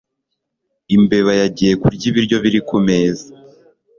[0.95, 3.27] Imbeba yagiye kurya ibiryo biri kumeza.